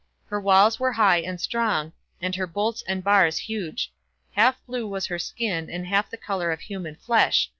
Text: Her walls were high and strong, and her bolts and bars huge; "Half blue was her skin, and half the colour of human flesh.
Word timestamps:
Her 0.25 0.41
walls 0.41 0.79
were 0.79 0.93
high 0.93 1.19
and 1.19 1.39
strong, 1.39 1.93
and 2.19 2.33
her 2.35 2.47
bolts 2.47 2.83
and 2.87 3.03
bars 3.03 3.37
huge; 3.37 3.93
"Half 4.31 4.55
blue 4.65 4.87
was 4.87 5.05
her 5.05 5.19
skin, 5.19 5.69
and 5.69 5.85
half 5.85 6.09
the 6.09 6.17
colour 6.17 6.51
of 6.51 6.61
human 6.61 6.95
flesh. 6.95 7.49